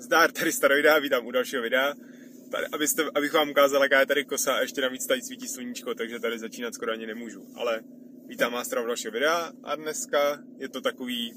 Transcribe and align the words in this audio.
Zdár, 0.00 0.32
tady 0.32 0.52
Staroida, 0.52 0.98
vítám 0.98 1.26
u 1.26 1.30
dalšího 1.30 1.62
videa. 1.62 1.94
Tady, 2.50 2.66
abyste, 2.72 3.02
abych 3.14 3.32
vám 3.32 3.50
ukázal, 3.50 3.82
jaká 3.82 4.00
je 4.00 4.06
tady 4.06 4.24
kosa 4.24 4.54
a 4.54 4.60
ještě 4.60 4.80
navíc 4.80 5.06
tady 5.06 5.22
svítí 5.22 5.48
sluníčko, 5.48 5.94
takže 5.94 6.20
tady 6.20 6.38
začínat 6.38 6.74
skoro 6.74 6.92
ani 6.92 7.06
nemůžu. 7.06 7.46
Ale 7.54 7.80
vítám 8.26 8.52
vás 8.52 8.68
u 8.68 8.86
dalšího 8.86 9.12
videa 9.12 9.52
a 9.62 9.76
dneska 9.76 10.42
je 10.58 10.68
to 10.68 10.80
takový 10.80 11.32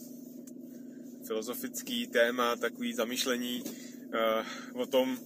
filozofický 1.27 2.07
téma, 2.07 2.55
takový 2.55 2.93
zamýšlení 2.93 3.63
uh, 3.63 4.81
o 4.81 4.85
tom, 4.85 5.17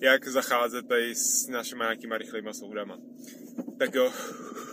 jak 0.00 0.28
zacházet 0.28 0.88
tady 0.88 1.14
s 1.14 1.48
našimi 1.48 1.80
nějakýma 1.80 2.18
rychlejma 2.18 2.52
soudama. 2.52 2.98
Tak 3.78 3.94
jo, 3.94 4.12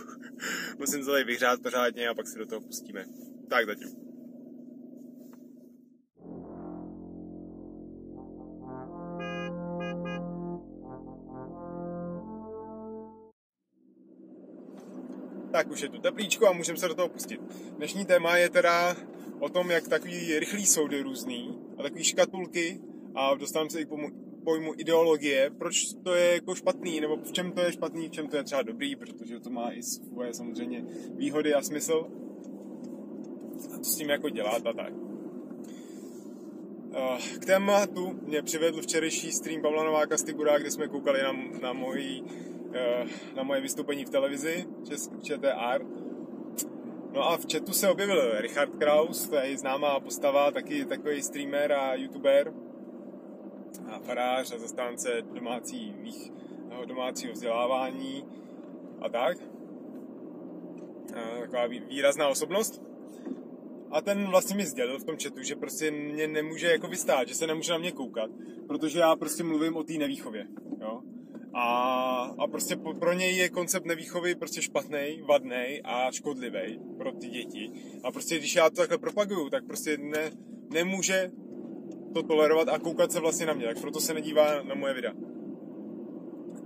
musím 0.78 1.04
to 1.04 1.10
tady 1.10 1.24
vyhřát 1.24 1.62
pořádně 1.62 2.08
a 2.08 2.14
pak 2.14 2.28
se 2.28 2.38
do 2.38 2.46
toho 2.46 2.60
pustíme. 2.60 3.06
Tak 3.48 3.66
zatím. 3.66 4.01
Tak 15.52 15.70
už 15.70 15.80
je 15.80 15.88
tu 15.88 15.98
teplíčko 15.98 16.48
a 16.48 16.52
můžeme 16.52 16.78
se 16.78 16.88
do 16.88 16.94
toho 16.94 17.08
pustit. 17.08 17.40
Dnešní 17.76 18.04
téma 18.04 18.36
je 18.36 18.50
teda 18.50 18.96
o 19.40 19.48
tom, 19.48 19.70
jak 19.70 19.88
takový 19.88 20.38
rychlý 20.38 20.66
soudy 20.66 21.00
různý 21.02 21.58
a 21.78 21.82
takový 21.82 22.04
škatulky 22.04 22.80
a 23.14 23.34
dostávám 23.34 23.70
se 23.70 23.80
i 23.80 23.84
k 23.84 23.88
pojmu 24.44 24.74
ideologie, 24.76 25.50
proč 25.58 25.84
to 26.02 26.14
je 26.14 26.34
jako 26.34 26.54
špatný, 26.54 27.00
nebo 27.00 27.16
v 27.16 27.32
čem 27.32 27.52
to 27.52 27.60
je 27.60 27.72
špatný, 27.72 28.08
v 28.08 28.10
čem 28.10 28.28
to 28.28 28.36
je 28.36 28.44
třeba 28.44 28.62
dobrý, 28.62 28.96
protože 28.96 29.40
to 29.40 29.50
má 29.50 29.72
i 29.72 29.82
svoje 29.82 30.34
samozřejmě 30.34 30.84
výhody 31.14 31.54
a 31.54 31.62
smysl. 31.62 32.06
A 33.74 33.78
to 33.78 33.84
s 33.84 33.96
tím 33.96 34.10
jako 34.10 34.28
dělat 34.28 34.66
a 34.66 34.72
tak. 34.72 35.11
Eh, 36.94 37.38
k 37.38 37.44
tématu 37.44 38.20
mě 38.22 38.42
přivedl 38.42 38.82
včerejší 38.82 39.32
stream 39.32 39.62
Pavla 39.62 39.84
Nováka 39.84 40.16
z 40.16 40.22
Tigura, 40.22 40.58
kde 40.58 40.70
jsme 40.70 40.88
koukali 40.88 41.22
na, 41.22 41.32
na 41.60 41.72
moji 41.72 42.24
Eh, 42.74 43.06
na 43.36 43.42
moje 43.42 43.60
vystoupení 43.60 44.04
v 44.04 44.10
televizi 44.10 44.66
ČTR. 45.22 45.86
No 47.12 47.28
a 47.28 47.36
v 47.36 47.52
chatu 47.52 47.72
se 47.72 47.90
objevil 47.90 48.40
Richard 48.40 48.76
Kraus, 48.78 49.28
to 49.28 49.36
je 49.36 49.58
známá 49.58 50.00
postava, 50.00 50.50
taky 50.50 50.84
takový 50.84 51.22
streamer 51.22 51.72
a 51.72 51.94
youtuber 51.94 52.52
a 53.86 53.98
farář 53.98 54.52
a 54.52 54.58
zastánce 54.58 55.22
domácích, 55.22 56.32
domácího 56.84 57.32
vzdělávání 57.32 58.24
a 59.00 59.08
tak. 59.08 59.38
A 61.14 61.40
taková 61.40 61.66
výrazná 61.66 62.28
osobnost. 62.28 62.82
A 63.92 64.00
ten 64.00 64.26
vlastně 64.26 64.56
mi 64.56 64.66
sdělil 64.66 64.98
v 64.98 65.04
tom 65.04 65.16
chatu, 65.22 65.42
že 65.42 65.56
prostě 65.56 65.90
mě 65.90 66.28
nemůže 66.28 66.66
jako 66.66 66.88
vystát, 66.88 67.28
že 67.28 67.34
se 67.34 67.46
nemůže 67.46 67.72
na 67.72 67.78
mě 67.78 67.92
koukat, 67.92 68.30
protože 68.68 68.98
já 68.98 69.16
prostě 69.16 69.44
mluvím 69.44 69.76
o 69.76 69.82
té 69.82 69.92
nevýchově. 69.92 70.46
Jo? 70.80 71.00
A, 71.54 72.34
a 72.38 72.46
prostě 72.46 72.76
pro 72.76 73.12
něj 73.12 73.36
je 73.36 73.48
koncept 73.48 73.86
nevýchovy 73.86 74.34
prostě 74.34 74.62
špatný, 74.62 75.22
vadný 75.28 75.80
a 75.84 76.10
škodlivý 76.12 76.80
pro 76.98 77.12
ty 77.12 77.28
děti. 77.28 77.70
A 78.04 78.12
prostě 78.12 78.38
když 78.38 78.54
já 78.54 78.70
to 78.70 78.76
takhle 78.76 78.98
propaguju, 78.98 79.50
tak 79.50 79.66
prostě 79.66 79.98
ne, 79.98 80.30
nemůže 80.70 81.30
to 82.14 82.22
tolerovat 82.22 82.68
a 82.68 82.78
koukat 82.78 83.12
se 83.12 83.20
vlastně 83.20 83.46
na 83.46 83.52
mě, 83.52 83.66
tak 83.66 83.80
proto 83.80 84.00
se 84.00 84.14
nedívá 84.14 84.62
na 84.62 84.74
moje 84.74 84.94
videa. 84.94 85.12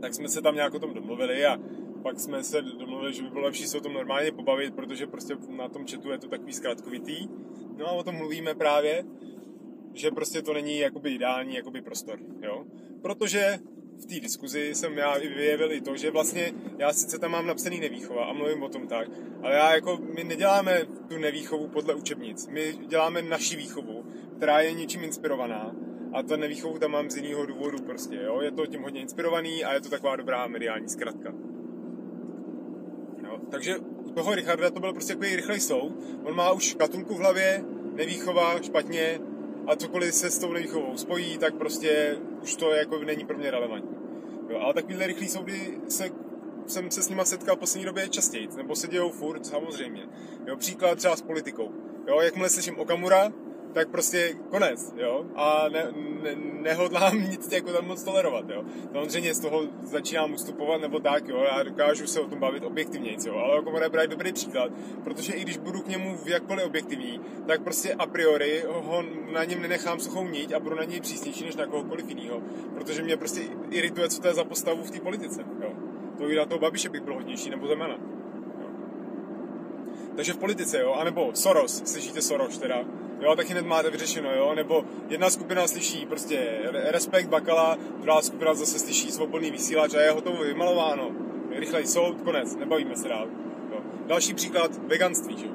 Tak 0.00 0.14
jsme 0.14 0.28
se 0.28 0.42
tam 0.42 0.54
nějak 0.54 0.74
o 0.74 0.78
tom 0.78 0.94
domluvili 0.94 1.46
a 1.46 1.58
pak 2.06 2.20
jsme 2.20 2.44
se 2.44 2.62
domluvili, 2.62 3.14
že 3.14 3.22
by 3.22 3.28
bylo 3.28 3.44
lepší 3.44 3.66
se 3.66 3.78
o 3.78 3.80
tom 3.80 3.92
normálně 3.92 4.32
pobavit, 4.32 4.74
protože 4.74 5.06
prostě 5.06 5.36
na 5.48 5.68
tom 5.68 5.86
chatu 5.86 6.10
je 6.10 6.18
to 6.18 6.28
takový 6.28 6.52
zkrátkovitý. 6.52 7.28
No 7.76 7.86
a 7.86 7.90
o 7.90 8.02
tom 8.02 8.14
mluvíme 8.14 8.54
právě, 8.54 9.04
že 9.94 10.10
prostě 10.10 10.42
to 10.42 10.52
není 10.52 10.78
jakoby 10.78 11.14
ideální 11.14 11.54
jakoby 11.54 11.82
prostor, 11.82 12.18
jo. 12.42 12.64
Protože 13.02 13.58
v 14.02 14.06
té 14.06 14.20
diskuzi 14.20 14.74
jsem 14.74 14.98
já 14.98 15.18
vyjevil 15.18 15.72
i 15.72 15.80
to, 15.80 15.96
že 15.96 16.10
vlastně 16.10 16.52
já 16.78 16.92
sice 16.92 17.18
tam 17.18 17.30
mám 17.30 17.46
napsaný 17.46 17.80
nevýchova 17.80 18.24
a 18.24 18.32
mluvím 18.32 18.62
o 18.62 18.68
tom 18.68 18.88
tak, 18.88 19.08
ale 19.42 19.54
já 19.54 19.74
jako, 19.74 19.98
my 20.16 20.24
neděláme 20.24 20.86
tu 21.08 21.18
nevýchovu 21.18 21.68
podle 21.68 21.94
učebnic, 21.94 22.48
my 22.48 22.78
děláme 22.86 23.22
naši 23.22 23.56
výchovu, 23.56 24.04
která 24.36 24.60
je 24.60 24.72
něčím 24.72 25.04
inspirovaná 25.04 25.76
a 26.12 26.22
ta 26.22 26.36
nevýchovu 26.36 26.78
tam 26.78 26.90
mám 26.90 27.10
z 27.10 27.16
jiného 27.16 27.46
důvodu 27.46 27.78
prostě, 27.78 28.16
jo, 28.16 28.40
je 28.40 28.50
to 28.50 28.66
tím 28.66 28.82
hodně 28.82 29.00
inspirovaný 29.00 29.64
a 29.64 29.74
je 29.74 29.80
to 29.80 29.88
taková 29.88 30.16
dobrá 30.16 30.46
mediální 30.46 30.88
zkratka. 30.88 31.34
Takže 33.50 33.78
u 33.78 34.10
toho 34.10 34.34
Richarda 34.34 34.70
to 34.70 34.80
byl 34.80 34.92
prostě 34.92 35.14
takový 35.14 35.36
rychlej 35.36 35.60
soud, 35.60 35.92
on 36.24 36.36
má 36.36 36.52
už 36.52 36.74
katulku 36.74 37.14
v 37.14 37.18
hlavě, 37.18 37.64
nevýchova, 37.94 38.62
špatně, 38.62 39.20
a 39.66 39.76
cokoliv 39.76 40.14
se 40.14 40.30
s 40.30 40.38
tou 40.38 40.52
nevýchovou 40.52 40.96
spojí, 40.96 41.38
tak 41.38 41.54
prostě 41.54 42.18
už 42.42 42.56
to 42.56 42.70
jako 42.70 42.98
není 42.98 43.24
pro 43.24 43.38
mě 43.38 43.50
relevantní. 43.50 43.96
Jo, 44.50 44.58
ale 44.60 44.74
takovýhle 44.74 45.06
rychlý 45.06 45.28
soudy 45.28 45.78
se, 45.88 46.10
jsem 46.66 46.90
se 46.90 47.02
s 47.02 47.08
nima 47.08 47.24
setkal 47.24 47.56
v 47.56 47.58
poslední 47.58 47.84
době 47.84 48.08
častěji, 48.08 48.48
nebo 48.56 48.76
se 48.76 48.88
dějou 48.88 49.10
furt, 49.10 49.46
samozřejmě. 49.46 50.08
Jo, 50.46 50.56
příklad 50.56 50.98
třeba 50.98 51.16
s 51.16 51.22
politikou. 51.22 51.70
Jo, 52.08 52.20
jakmile 52.20 52.48
slyším 52.48 52.78
Okamura, 52.78 53.32
tak 53.76 53.88
prostě 53.88 54.34
konec, 54.50 54.94
jo. 54.96 55.24
A 55.34 55.68
ne, 55.68 55.92
ne, 56.22 56.34
nehodlám 56.62 57.20
nic 57.30 57.52
jako 57.52 57.72
tam 57.72 57.86
moc 57.86 58.02
tolerovat, 58.02 58.50
jo. 58.50 58.64
Samozřejmě 58.92 59.34
z 59.34 59.40
toho 59.40 59.62
začínám 59.82 60.32
ustupovat 60.32 60.80
nebo 60.80 61.00
tak, 61.00 61.28
jo. 61.28 61.36
Já 61.42 61.62
dokážu 61.62 62.06
se 62.06 62.20
o 62.20 62.28
tom 62.28 62.38
bavit 62.38 62.64
objektivně, 62.64 63.16
jo. 63.26 63.34
Ale 63.34 63.56
jako 63.56 63.70
Morabra 63.70 64.02
je 64.02 64.08
dobrý 64.08 64.32
příklad, 64.32 64.72
protože 65.04 65.32
i 65.32 65.42
když 65.42 65.56
budu 65.56 65.80
k 65.80 65.88
němu 65.88 66.18
jakkoliv 66.26 66.66
objektivní, 66.66 67.20
tak 67.46 67.62
prostě 67.62 67.94
a 67.94 68.06
priori 68.06 68.64
ho 68.68 69.04
na 69.32 69.44
něm 69.44 69.62
nenechám 69.62 70.00
suchou 70.00 70.28
niť 70.28 70.52
a 70.52 70.60
budu 70.60 70.76
na 70.76 70.84
něj 70.84 71.00
přísnější 71.00 71.44
než 71.44 71.56
na 71.56 71.66
kohokoliv 71.66 72.08
jiného, 72.08 72.42
protože 72.74 73.02
mě 73.02 73.16
prostě 73.16 73.40
irituje, 73.70 74.08
co 74.08 74.20
to 74.20 74.28
je 74.28 74.34
za 74.34 74.44
postavu 74.44 74.84
v 74.84 74.90
té 74.90 75.00
politice, 75.00 75.44
jo. 75.60 75.72
To 76.18 76.28
i 76.28 76.36
na 76.36 76.46
toho 76.46 76.58
Babiše 76.58 76.88
bych 76.88 77.02
byl 77.02 77.14
hodnější, 77.14 77.50
nebo 77.50 77.68
Zemana. 77.68 77.96
Takže 80.16 80.32
v 80.32 80.38
politice, 80.38 80.80
jo, 80.80 80.92
anebo 80.92 81.30
Soros, 81.34 81.82
slyšíte 81.84 82.22
Soros 82.22 82.58
teda, 82.58 82.84
jo, 83.20 83.36
tak 83.36 83.50
hned 83.50 83.66
máte 83.66 83.90
vyřešeno, 83.90 84.34
jo, 84.34 84.54
nebo 84.54 84.84
jedna 85.08 85.30
skupina 85.30 85.66
slyší 85.66 86.06
prostě 86.06 86.58
respekt 86.70 87.28
Bakala, 87.28 87.78
druhá 88.00 88.22
skupina 88.22 88.54
zase 88.54 88.78
slyší 88.78 89.10
svobodný 89.10 89.50
vysílač 89.50 89.94
a 89.94 90.00
je 90.00 90.10
hotovo 90.10 90.42
vymalováno. 90.42 91.10
Rychlej 91.50 91.86
soud, 91.86 92.20
konec, 92.20 92.56
nebavíme 92.56 92.96
se 92.96 93.08
dál. 93.08 93.28
Jo. 93.70 93.78
Další 94.06 94.34
příklad, 94.34 94.70
veganství, 94.86 95.36
že? 95.38 95.46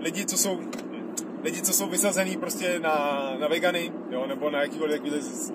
Lidi, 0.00 0.26
co 0.26 0.36
jsou 0.36 0.60
lidi, 1.42 1.62
co 1.62 1.72
jsou 1.72 1.88
vysazený 1.88 2.36
prostě 2.36 2.78
na, 2.78 3.30
na 3.40 3.48
vegany, 3.48 3.92
jo, 4.10 4.26
nebo 4.26 4.50
na 4.50 4.62
jakýkoliv 4.62 5.02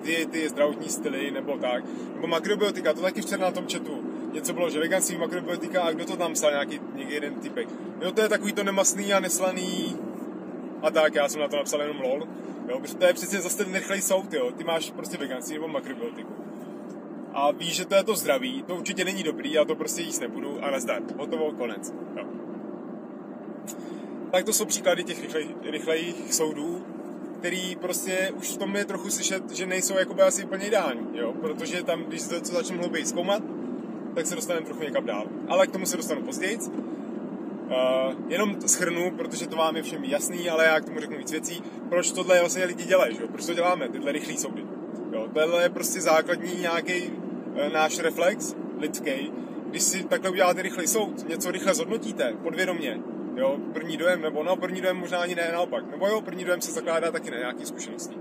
diety, 0.02 0.48
zdravotní 0.48 0.88
styly, 0.88 1.30
nebo 1.30 1.58
tak. 1.58 1.84
Nebo 2.14 2.26
makrobiotika, 2.26 2.92
to 2.92 3.00
taky 3.00 3.22
včera 3.22 3.44
na 3.44 3.50
tom 3.50 3.66
chatu. 3.72 4.02
Něco 4.32 4.52
bylo, 4.52 4.70
že 4.70 4.78
veganství, 4.78 5.16
makrobiotika 5.16 5.82
a 5.82 5.92
kdo 5.92 6.04
to 6.04 6.16
tam 6.16 6.32
psal, 6.32 6.50
nějaký, 6.50 6.80
nějaký 6.94 7.14
jeden 7.14 7.34
typek. 7.34 7.68
Jo, 8.00 8.12
to 8.12 8.20
je 8.20 8.28
takový 8.28 8.52
to 8.52 8.64
nemastný 8.64 9.12
a 9.12 9.20
neslaný 9.20 9.96
a 10.82 10.90
tak, 10.90 11.14
já 11.14 11.28
jsem 11.28 11.40
na 11.40 11.48
to 11.48 11.56
napsal 11.56 11.80
jenom 11.80 12.00
lol. 12.00 12.28
Jo, 12.68 12.80
protože 12.80 12.94
to 12.94 13.04
je 13.04 13.12
přesně 13.12 13.40
zase 13.40 13.56
ten 13.56 13.74
rychlej 13.74 14.02
soud, 14.02 14.32
jo. 14.32 14.50
Ty 14.56 14.64
máš 14.64 14.90
prostě 14.90 15.16
veganství 15.16 15.54
nebo 15.54 15.68
makrobiotiku. 15.68 16.32
A 17.32 17.50
víš, 17.50 17.74
že 17.74 17.84
to 17.84 17.94
je 17.94 18.04
to 18.04 18.16
zdraví, 18.16 18.62
to 18.62 18.74
určitě 18.74 19.04
není 19.04 19.22
dobrý, 19.22 19.52
já 19.52 19.64
to 19.64 19.74
prostě 19.74 20.02
jíst 20.02 20.20
nebudu 20.20 20.64
a 20.64 20.70
nazdar. 20.70 21.02
Hotovo, 21.18 21.52
konec. 21.52 21.94
Jo. 22.16 22.24
Tak 24.30 24.44
to 24.44 24.52
jsou 24.52 24.64
příklady 24.64 25.04
těch 25.04 25.22
rychlej, 25.22 25.48
rychlejch 25.70 26.34
soudů, 26.34 26.84
který 27.38 27.76
prostě 27.76 28.32
už 28.36 28.48
v 28.48 28.56
tom 28.56 28.76
je 28.76 28.84
trochu 28.84 29.10
slyšet, 29.10 29.50
že 29.50 29.66
nejsou 29.66 29.98
jakoby 29.98 30.22
asi 30.22 30.44
úplně 30.44 30.66
ideální, 30.66 31.06
jo? 31.12 31.32
protože 31.32 31.82
tam, 31.82 32.04
když 32.04 32.22
to, 32.22 32.34
začneme 32.44 32.80
hlouběji 32.80 33.06
zkoumat, 33.06 33.42
tak 34.14 34.26
se 34.26 34.34
dostaneme 34.34 34.66
trochu 34.66 34.82
někam 34.82 35.06
dál. 35.06 35.26
Ale 35.48 35.66
k 35.66 35.70
tomu 35.70 35.86
se 35.86 35.96
dostanu 35.96 36.22
později. 36.22 36.58
Uh, 37.66 38.14
jenom 38.28 38.54
to 38.54 38.68
schrnu, 38.68 39.10
protože 39.10 39.48
to 39.48 39.56
vám 39.56 39.76
je 39.76 39.82
všem 39.82 40.04
jasný, 40.04 40.50
ale 40.50 40.64
já 40.64 40.80
k 40.80 40.84
tomu 40.84 41.00
řeknu 41.00 41.18
víc 41.18 41.30
věcí. 41.30 41.62
Proč 41.88 42.12
tohle 42.12 42.40
vlastně 42.40 42.64
lidi 42.64 42.84
dělají, 42.84 43.16
že? 43.16 43.26
proč 43.26 43.46
to 43.46 43.54
děláme, 43.54 43.88
tyhle 43.88 44.12
rychlé 44.12 44.36
soudy. 44.36 44.64
Jo, 45.12 45.28
tohle 45.34 45.62
je 45.62 45.68
prostě 45.68 46.00
základní 46.00 46.60
nějaký 46.60 47.08
uh, 47.08 47.72
náš 47.72 47.98
reflex 47.98 48.56
lidský. 48.78 49.32
Když 49.70 49.82
si 49.82 50.04
takhle 50.04 50.30
uděláte 50.30 50.62
rychlý 50.62 50.86
soud, 50.86 51.28
něco 51.28 51.50
rychle 51.50 51.74
zhodnotíte, 51.74 52.32
podvědomě, 52.42 53.00
jo, 53.36 53.58
první 53.72 53.96
dojem, 53.96 54.22
nebo 54.22 54.42
no, 54.42 54.56
první 54.56 54.80
dojem 54.80 54.96
možná 54.96 55.18
ani 55.18 55.34
ne, 55.34 55.50
naopak, 55.52 55.90
nebo 55.90 56.06
jo, 56.06 56.20
první 56.20 56.44
dojem 56.44 56.60
se 56.60 56.72
zakládá 56.72 57.10
taky 57.10 57.30
na 57.30 57.38
nějaký 57.38 57.66
zkušenosti. 57.66 58.16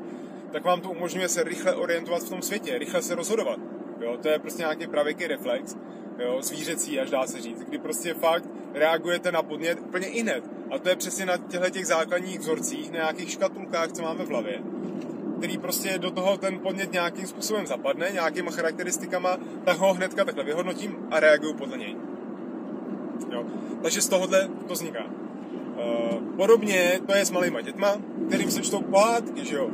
Tak 0.51 0.63
vám 0.63 0.81
to 0.81 0.89
umožňuje 0.89 1.29
se 1.29 1.43
rychle 1.43 1.75
orientovat 1.75 2.23
v 2.23 2.29
tom 2.29 2.41
světě, 2.41 2.77
rychle 2.77 3.01
se 3.01 3.15
rozhodovat. 3.15 3.59
Jo, 3.99 4.17
to 4.21 4.27
je 4.27 4.39
prostě 4.39 4.61
nějaký 4.61 4.87
pravěký 4.87 5.27
reflex, 5.27 5.75
jo, 6.19 6.41
zvířecí, 6.41 6.99
až 6.99 7.09
dá 7.09 7.27
se 7.27 7.41
říct, 7.41 7.59
kdy 7.59 7.77
prostě 7.77 8.13
fakt 8.13 8.49
reagujete 8.73 9.31
na 9.31 9.43
podnět 9.43 9.79
úplně 9.79 10.07
hned. 10.07 10.43
A 10.71 10.79
to 10.79 10.89
je 10.89 10.95
přesně 10.95 11.25
na 11.25 11.37
těchto 11.37 11.69
těch 11.69 11.87
základních 11.87 12.39
vzorcích, 12.39 12.91
na 12.91 12.95
nějakých 12.95 13.31
škatulkách, 13.31 13.91
co 13.91 14.01
máme 14.01 14.25
v 14.25 14.29
hlavě, 14.29 14.61
který 15.37 15.57
prostě 15.57 15.97
do 15.97 16.11
toho 16.11 16.37
ten 16.37 16.59
podnět 16.59 16.93
nějakým 16.93 17.27
způsobem 17.27 17.67
zapadne, 17.67 18.09
nějakýma 18.13 18.51
charakteristikama, 18.51 19.37
tak 19.63 19.77
ho 19.77 19.93
hnedka 19.93 20.25
takhle 20.25 20.43
vyhodnotím 20.43 20.97
a 21.11 21.19
reaguju 21.19 21.53
podle 21.53 21.77
něj. 21.77 21.95
Jo. 23.31 23.45
Takže 23.81 24.01
z 24.01 24.09
tohohle 24.09 24.49
to 24.67 24.73
vzniká. 24.73 25.03
Uh, 25.03 26.35
podobně 26.35 26.99
to 27.07 27.15
je 27.15 27.25
s 27.25 27.31
malýma 27.31 27.61
dětma, 27.61 27.95
kterým 28.27 28.51
se 28.51 28.61
čtou 28.61 28.81
pohádky, 28.81 29.45
že 29.45 29.55
jo. 29.55 29.69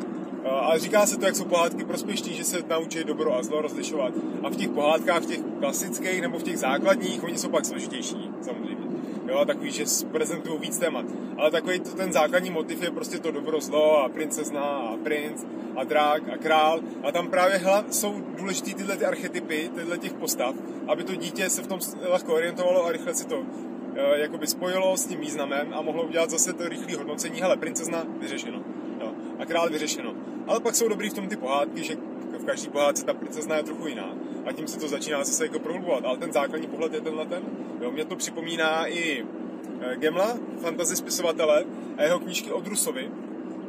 A 0.49 0.77
říká 0.77 1.05
se 1.05 1.17
to, 1.17 1.25
jak 1.25 1.35
jsou 1.35 1.45
pohádky 1.45 1.83
prospěšní, 1.83 2.33
že 2.33 2.43
se 2.43 2.63
naučí 2.69 3.03
dobro 3.03 3.35
a 3.35 3.43
zlo 3.43 3.61
rozlišovat. 3.61 4.13
A 4.43 4.49
v 4.49 4.55
těch 4.55 4.69
pohádkách, 4.69 5.23
v 5.23 5.25
těch 5.25 5.39
klasických 5.59 6.21
nebo 6.21 6.39
v 6.39 6.43
těch 6.43 6.57
základních, 6.57 7.23
oni 7.23 7.37
jsou 7.37 7.49
pak 7.49 7.65
složitější, 7.65 8.31
samozřejmě. 8.41 8.91
Jo, 9.27 9.45
takový, 9.45 9.71
že 9.71 9.85
prezentují 10.11 10.59
víc 10.59 10.77
témat. 10.77 11.05
Ale 11.37 11.51
takový 11.51 11.79
to, 11.79 11.95
ten 11.95 12.13
základní 12.13 12.49
motiv 12.49 12.81
je 12.81 12.91
prostě 12.91 13.19
to 13.19 13.31
dobro, 13.31 13.61
zlo 13.61 13.97
a 13.97 14.09
princezna 14.09 14.61
a 14.61 14.97
princ 15.03 15.45
a 15.75 15.83
drák 15.83 16.29
a 16.33 16.37
král. 16.37 16.79
A 17.03 17.11
tam 17.11 17.27
právě 17.27 17.57
hla, 17.57 17.85
jsou 17.89 18.21
důležité 18.37 18.73
tyhle 18.73 18.97
ty 18.97 19.05
archetypy, 19.05 19.69
tyhle 19.75 19.97
těch 19.97 20.13
postav, 20.13 20.55
aby 20.87 21.03
to 21.03 21.15
dítě 21.15 21.49
se 21.49 21.61
v 21.61 21.67
tom 21.67 21.79
lehko 22.01 22.33
orientovalo 22.33 22.85
a 22.85 22.91
rychle 22.91 23.15
si 23.15 23.27
to 23.27 23.43
e, 23.95 24.19
jakoby 24.19 24.47
spojilo 24.47 24.97
s 24.97 25.05
tím 25.05 25.19
významem 25.19 25.73
a 25.73 25.81
mohlo 25.81 26.03
udělat 26.03 26.29
zase 26.29 26.53
to 26.53 26.69
rychlé 26.69 26.97
hodnocení. 26.97 27.41
Hele, 27.41 27.57
princezna 27.57 28.05
vyřešeno. 28.19 28.61
Jo, 29.01 29.11
a 29.39 29.45
král 29.45 29.69
vyřešeno. 29.69 30.13
Ale 30.47 30.59
pak 30.59 30.75
jsou 30.75 30.87
dobrý 30.87 31.09
v 31.09 31.13
tom 31.13 31.27
ty 31.27 31.35
pohádky, 31.35 31.83
že 31.83 31.95
v 32.39 32.45
každý 32.45 32.69
pohádce 32.69 33.05
ta 33.05 33.13
princezna 33.13 33.57
je 33.57 33.63
trochu 33.63 33.87
jiná. 33.87 34.15
A 34.45 34.51
tím 34.51 34.67
se 34.67 34.79
to 34.79 34.87
začíná 34.87 35.23
zase 35.23 35.45
jako 35.45 35.59
prohlubovat. 35.59 36.05
Ale 36.05 36.17
ten 36.17 36.33
základní 36.33 36.67
pohled 36.67 36.93
je 36.93 37.01
tenhle 37.01 37.25
ten. 37.25 37.43
Jo, 37.81 37.91
mě 37.91 38.05
to 38.05 38.15
připomíná 38.15 38.87
i 38.87 39.25
eh, 39.81 39.95
Gemla, 39.97 40.37
fantasy 40.61 40.95
spisovatele 40.95 41.65
a 41.97 42.03
jeho 42.03 42.19
knížky 42.19 42.51
o 42.51 42.61
Drusovi. 42.61 43.11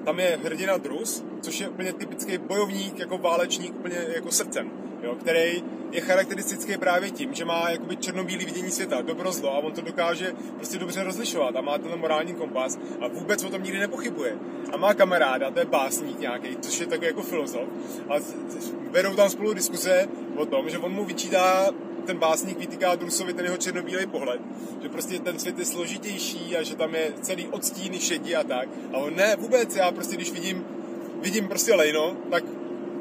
Tam 0.05 0.21
je 0.21 0.39
hrdina 0.45 0.77
Drus, 0.77 1.25
což 1.41 1.61
je 1.61 1.69
úplně 1.69 1.93
typický 1.93 2.39
bojovník, 2.39 2.99
jako 2.99 3.19
válečník, 3.19 3.75
úplně 3.75 4.07
jako 4.15 4.31
srdcem, 4.33 4.71
jo, 5.03 5.15
který 5.15 5.65
je 5.93 6.01
charakteristický 6.01 6.77
právě 6.77 7.11
tím, 7.11 7.35
že 7.35 7.45
má 7.45 7.71
jakoby 7.71 7.97
černobílý 7.97 8.45
vidění 8.45 8.71
světa, 8.71 9.01
dobro 9.03 9.33
zlo 9.33 9.55
a 9.55 9.59
on 9.59 9.73
to 9.73 9.81
dokáže 9.81 10.33
prostě 10.57 10.79
dobře 10.79 11.03
rozlišovat 11.03 11.57
a 11.57 11.61
má 11.61 11.79
ten 11.79 11.99
morální 11.99 12.35
kompas 12.35 12.79
a 13.01 13.09
vůbec 13.09 13.45
o 13.45 13.51
tom 13.51 13.63
nikdy 13.63 13.79
nepochybuje. 13.79 14.37
A 14.73 14.77
má 14.77 14.95
kamaráda, 14.95 15.51
to 15.51 15.59
je 15.59 15.65
básník 15.65 16.21
nějaký, 16.21 16.57
což 16.61 16.81
je 16.81 16.87
takový 16.87 17.07
jako 17.07 17.23
filozof 17.23 17.69
a 18.09 18.15
vedou 18.91 19.15
tam 19.15 19.31
spolu 19.31 19.55
diskuze 19.55 20.09
o 20.37 20.47
tom, 20.47 20.71
že 20.71 20.79
on 20.79 20.93
mu 20.93 21.05
vyčítá 21.05 21.71
ten 22.07 22.19
básník 22.19 22.59
vytýká 22.59 22.95
Drusovi 22.95 23.35
ten 23.35 23.45
jeho 23.45 23.57
černobílý 23.57 24.07
pohled, 24.07 24.41
že 24.83 24.89
prostě 24.89 25.19
ten 25.19 25.39
svět 25.39 25.59
je 25.59 25.65
složitější 25.65 26.57
a 26.57 26.63
že 26.63 26.77
tam 26.77 26.95
je 26.95 27.13
celý 27.21 27.47
odstíny 27.47 28.01
šedí 28.01 28.37
a 28.37 28.45
tak. 28.45 28.69
A 28.93 28.97
on 28.97 29.17
ne, 29.17 29.37
vůbec, 29.37 29.77
já 29.77 29.93
prostě 29.93 30.17
když 30.17 30.33
vidím, 30.33 30.65
vidím 31.21 31.49
prostě 31.49 31.75
lejno, 31.75 32.17
tak 32.31 32.45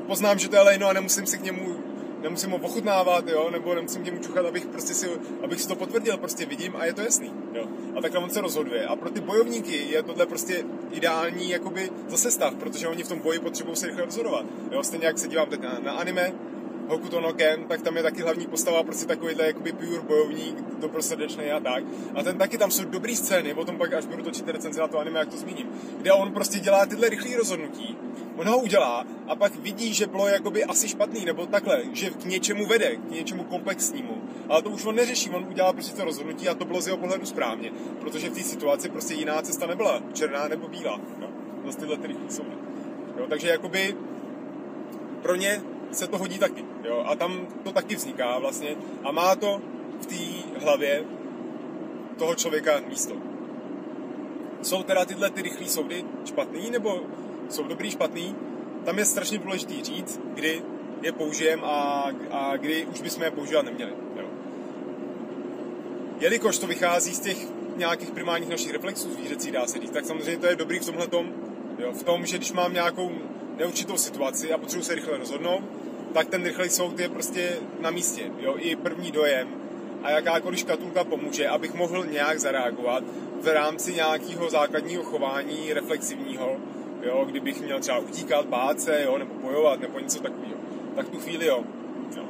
poznám, 0.08 0.40
že 0.40 0.50
to 0.50 0.56
je 0.56 0.62
lejno 0.62 0.88
a 0.88 0.94
nemusím 0.94 1.26
si 1.26 1.38
k 1.38 1.44
němu 1.44 1.91
nemusím 2.22 2.52
ho 2.52 2.58
ochutnávat, 2.58 3.28
jo, 3.28 3.50
nebo 3.52 3.76
nemusím 3.76 4.04
němu 4.04 4.20
čuchat, 4.20 4.46
abych 4.46 4.66
prostě 4.66 4.94
si, 4.94 5.10
abych 5.44 5.62
si 5.62 5.68
to 5.68 5.76
potvrdil, 5.76 6.18
prostě 6.18 6.46
vidím 6.46 6.76
a 6.76 6.86
je 6.86 6.94
to 6.94 7.02
jasný, 7.02 7.32
jo. 7.54 7.66
A 7.98 8.02
takhle 8.02 8.20
on 8.20 8.30
se 8.30 8.42
rozhoduje. 8.42 8.86
A 8.86 8.96
pro 8.96 9.10
ty 9.10 9.22
bojovníky 9.22 9.78
je 9.92 10.04
tohle 10.04 10.26
prostě 10.26 10.64
ideální 10.92 11.50
jakoby 11.50 11.90
zase 12.08 12.32
stav, 12.32 12.56
protože 12.56 12.88
oni 12.88 13.04
v 13.04 13.08
tom 13.08 13.20
boji 13.20 13.40
potřebují 13.40 13.76
se 13.76 13.88
rychle 13.88 14.06
rozhodovat. 14.06 14.46
Jo, 14.72 14.84
stejně 14.84 15.06
jak 15.06 15.20
se 15.20 15.28
dívám 15.28 15.50
teď 15.50 15.62
na, 15.62 15.80
na 15.80 15.92
anime, 15.92 16.34
Hokuto 16.92 17.22
no 17.22 17.34
Ken, 17.34 17.64
tak 17.68 17.82
tam 17.82 17.98
je 17.98 18.04
taky 18.04 18.22
hlavní 18.22 18.48
postava 18.48 18.84
prostě 18.84 19.06
takovýhle 19.06 19.48
jakoby 19.48 19.72
pure 19.72 20.02
bojovník, 20.02 20.56
dobrosrdečný 20.80 21.52
a 21.52 21.60
tak. 21.60 21.84
A 22.16 22.24
ten 22.24 22.38
taky 22.38 22.58
tam 22.58 22.72
jsou 22.72 22.84
dobrý 22.84 23.16
scény, 23.16 23.54
o 23.54 23.66
tom 23.66 23.78
pak 23.78 23.94
až 23.94 24.06
budu 24.06 24.24
točit 24.24 24.48
recenzi 24.48 24.80
na 24.80 24.88
to 24.88 25.00
anime, 25.00 25.20
jak 25.20 25.30
to 25.30 25.38
zmíním, 25.38 25.68
kde 25.98 26.12
on 26.12 26.34
prostě 26.34 26.60
dělá 26.60 26.86
tyhle 26.86 27.10
rychlé 27.10 27.38
rozhodnutí, 27.38 27.98
on 28.38 28.48
ho 28.48 28.58
udělá 28.58 29.06
a 29.28 29.36
pak 29.36 29.56
vidí, 29.56 29.94
že 29.94 30.08
bylo 30.08 30.28
jakoby 30.28 30.64
asi 30.64 30.88
špatný, 30.88 31.26
nebo 31.26 31.46
takhle, 31.46 31.84
že 31.94 32.10
k 32.10 32.26
něčemu 32.26 32.66
vede, 32.66 32.96
k 32.96 33.12
něčemu 33.12 33.44
komplexnímu. 33.44 34.22
Ale 34.50 34.62
to 34.62 34.70
už 34.70 34.86
on 34.86 34.96
neřeší, 34.96 35.30
on 35.30 35.46
udělá 35.50 35.74
prostě 35.74 35.96
to 35.96 36.06
rozhodnutí 36.06 36.50
a 36.50 36.54
to 36.54 36.66
bylo 36.66 36.82
z 36.82 36.88
jeho 36.88 36.98
pohledu 36.98 37.26
správně, 37.26 37.72
protože 38.00 38.30
v 38.30 38.34
té 38.34 38.44
situaci 38.44 38.90
prostě 38.90 39.14
jiná 39.14 39.42
cesta 39.42 39.68
nebyla, 39.68 40.02
černá 40.14 40.48
nebo 40.48 40.68
bílá. 40.68 41.00
No, 41.20 41.28
zase 41.66 41.78
tyhle 41.78 41.98
ty 41.98 42.08
rychlé 42.08 42.30
soudy. 42.30 42.52
Jo, 43.18 43.26
takže 43.30 43.48
jakoby 43.48 43.96
pro 45.22 45.36
ně 45.36 45.62
se 45.92 46.08
to 46.08 46.18
hodí 46.18 46.40
taky. 46.40 46.66
Jo? 46.84 47.04
A 47.08 47.16
tam 47.16 47.48
to 47.64 47.72
taky 47.72 47.96
vzniká 47.96 48.40
vlastně 48.40 48.76
a 49.04 49.12
má 49.12 49.36
to 49.36 49.62
v 50.02 50.06
té 50.06 50.16
hlavě 50.60 51.04
toho 52.18 52.36
člověka 52.36 52.82
místo. 52.88 53.14
Jsou 54.62 54.84
teda 54.84 55.06
tyhle 55.06 55.30
ty 55.30 55.42
rychlé 55.42 55.68
soudy 55.68 56.06
špatný, 56.26 56.72
nebo 56.72 57.02
jsou 57.50 57.64
dobrý, 57.64 57.92
špatný? 57.92 58.36
Tam 58.86 58.98
je 58.98 59.06
strašně 59.06 59.38
důležitý 59.38 59.84
říct, 59.84 60.20
kdy 60.34 60.62
je 61.02 61.12
použijem 61.12 61.64
a, 61.64 62.10
a 62.32 62.58
kdy 62.58 62.86
už 62.86 63.02
bychom 63.02 63.24
je 63.24 63.32
používat 63.32 63.66
neměli. 63.66 63.92
Jo? 64.16 64.26
Jelikož 66.20 66.60
to 66.60 66.68
vychází 66.68 67.14
z 67.14 67.20
těch 67.20 67.38
nějakých 67.78 68.12
primárních 68.12 68.50
našich 68.50 68.72
reflexů 68.72 69.14
zvířecí, 69.14 69.52
dá 69.52 69.68
se 69.68 69.80
říct, 69.80 69.92
tak 69.92 70.06
samozřejmě 70.06 70.38
to 70.38 70.48
je 70.48 70.56
dobrý 70.56 70.80
v 70.80 70.86
tomhle 70.86 71.08
tom, 71.08 71.34
v 71.92 72.04
tom, 72.04 72.26
že 72.26 72.38
když 72.38 72.52
mám 72.52 72.74
nějakou 72.74 73.12
neurčitou 73.58 73.98
situaci 73.98 74.54
a 74.54 74.58
potřebuji 74.58 74.84
se 74.84 74.96
rychle 74.96 75.18
rozhodnout, 75.18 75.64
tak 76.14 76.28
ten 76.28 76.44
rychlej 76.44 76.70
soud 76.70 77.00
je 77.00 77.10
prostě 77.10 77.58
na 77.80 77.92
místě. 77.92 78.32
Jo? 78.40 78.56
I 78.58 78.76
první 78.76 79.12
dojem 79.12 79.48
a 80.04 80.10
jakákoliv 80.10 80.60
škatulka 80.60 81.04
pomůže, 81.04 81.48
abych 81.48 81.74
mohl 81.74 82.06
nějak 82.06 82.40
zareagovat 82.40 83.04
v 83.42 83.54
rámci 83.54 83.94
nějakého 83.94 84.50
základního 84.50 85.04
chování 85.04 85.74
reflexivního, 85.74 86.58
jo? 87.02 87.26
kdybych 87.30 87.62
měl 87.62 87.80
třeba 87.80 87.98
utíkat, 87.98 88.46
bát 88.46 88.82
se, 88.82 89.04
jo? 89.04 89.18
nebo 89.18 89.34
bojovat, 89.34 89.80
nebo 89.80 90.00
něco 90.00 90.20
takového. 90.20 90.58
Tak 90.96 91.10
tu 91.10 91.20
chvíli 91.20 91.46
jo. 91.46 91.64
jo. 92.18 92.24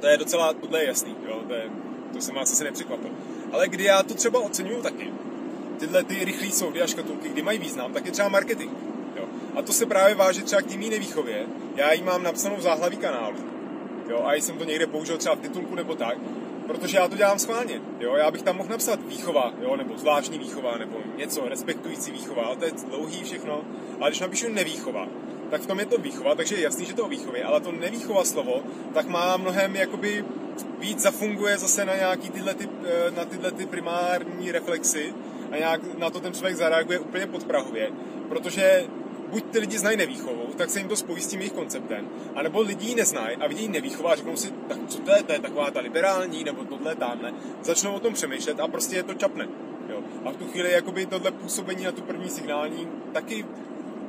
To 0.00 0.06
je 0.06 0.16
docela, 0.16 0.52
tohle 0.52 0.80
je 0.80 0.86
jasný, 0.86 1.16
jo? 1.28 1.42
To, 1.48 1.54
je, 1.54 1.70
to 2.12 2.20
jsem 2.20 2.34
vás 2.34 2.52
asi 2.52 2.64
nepřekvapil. 2.64 3.10
Ale 3.52 3.68
kdy 3.68 3.84
já 3.84 4.02
to 4.02 4.14
třeba 4.14 4.40
oceňuju 4.40 4.82
taky, 4.82 5.12
tyhle 5.78 6.04
ty 6.04 6.24
rychlé 6.24 6.50
soudy 6.50 6.82
a 6.82 6.86
škatulky, 6.86 7.28
kdy 7.28 7.42
mají 7.42 7.58
význam, 7.58 7.92
tak 7.92 8.06
je 8.06 8.12
třeba 8.12 8.28
marketing. 8.28 8.72
A 9.58 9.62
to 9.62 9.72
se 9.72 9.86
právě 9.86 10.14
váže 10.14 10.42
třeba 10.42 10.62
k 10.62 10.66
té 10.66 10.76
nevýchově. 10.76 11.46
Já 11.76 11.92
ji 11.92 12.02
mám 12.02 12.22
napsanou 12.22 12.56
v 12.56 12.60
záhlaví 12.60 12.96
kanálu. 12.96 13.36
Jo, 14.08 14.22
a 14.24 14.34
jsem 14.34 14.58
to 14.58 14.64
někde 14.64 14.86
použil 14.86 15.18
třeba 15.18 15.34
v 15.34 15.40
titulku 15.40 15.74
nebo 15.74 15.94
tak, 15.94 16.18
protože 16.66 16.96
já 16.96 17.08
to 17.08 17.16
dělám 17.16 17.38
schválně. 17.38 17.80
Jo, 18.00 18.14
já 18.14 18.30
bych 18.30 18.42
tam 18.42 18.56
mohl 18.56 18.68
napsat 18.68 19.00
výchova, 19.08 19.54
jo, 19.62 19.76
nebo 19.76 19.98
zvláštní 19.98 20.38
výchova, 20.38 20.78
nebo 20.78 20.98
něco, 21.16 21.48
respektující 21.48 22.10
výchova, 22.10 22.42
ale 22.42 22.56
to 22.56 22.64
je 22.64 22.70
dlouhý 22.88 23.24
všechno. 23.24 23.60
Ale 24.00 24.10
když 24.10 24.20
napíšu 24.20 24.48
nevýchova, 24.48 25.08
tak 25.50 25.60
v 25.60 25.66
tom 25.66 25.78
je 25.78 25.86
to 25.86 25.98
výchova, 25.98 26.34
takže 26.34 26.54
je 26.54 26.62
jasný, 26.62 26.86
že 26.86 26.94
to 26.94 27.04
o 27.04 27.08
výchově, 27.08 27.44
ale 27.44 27.60
to 27.60 27.72
nevýchova 27.72 28.24
slovo, 28.24 28.62
tak 28.94 29.06
má 29.06 29.36
mnohem 29.36 29.76
jakoby 29.76 30.24
víc 30.78 31.00
zafunguje 31.00 31.58
zase 31.58 31.84
na 31.84 31.96
nějaký 31.96 32.30
tyhle 32.30 32.54
ty, 32.54 32.68
eh, 32.84 33.10
na 33.10 33.24
tyhle 33.24 33.50
ty 33.50 33.66
primární 33.66 34.52
reflexy 34.52 35.14
a 35.52 35.56
nějak 35.56 35.98
na 35.98 36.10
to 36.10 36.20
ten 36.20 36.32
člověk 36.32 36.56
zareaguje 36.56 36.98
úplně 36.98 37.26
podprahově, 37.26 37.90
protože 38.28 38.84
buď 39.30 39.44
ty 39.44 39.58
lidi 39.58 39.78
znají 39.78 39.96
nevýchovu, 39.96 40.46
tak 40.56 40.70
se 40.70 40.78
jim 40.78 40.88
to 40.88 40.96
spojí 40.96 41.22
s 41.22 41.26
tím 41.26 41.40
jejich 41.40 41.52
konceptem, 41.52 42.08
anebo 42.34 42.60
lidi 42.60 42.86
ji 42.86 42.94
neznají 42.94 43.36
a 43.36 43.48
vidí 43.48 43.68
nevýchovu 43.68 44.08
a 44.08 44.16
řeknou 44.16 44.36
si, 44.36 44.52
tak 44.68 44.78
co 44.88 44.98
to 44.98 45.10
je, 45.10 45.22
to 45.22 45.32
je 45.32 45.38
taková 45.38 45.70
ta 45.70 45.80
liberální, 45.80 46.44
nebo 46.44 46.64
tohle 46.64 46.94
tamhle. 46.94 47.34
Začnou 47.62 47.94
o 47.94 48.00
tom 48.00 48.14
přemýšlet 48.14 48.60
a 48.60 48.68
prostě 48.68 48.96
je 48.96 49.02
to 49.02 49.14
čapne. 49.14 49.48
Jo. 49.88 50.02
A 50.24 50.30
v 50.30 50.36
tu 50.36 50.44
chvíli 50.44 50.72
jakoby 50.72 51.06
tohle 51.06 51.30
působení 51.30 51.84
na 51.84 51.92
tu 51.92 52.02
první 52.02 52.28
signální 52.28 52.88
taky 53.12 53.44